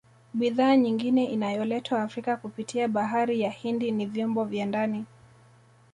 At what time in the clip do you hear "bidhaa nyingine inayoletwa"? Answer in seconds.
0.33-2.03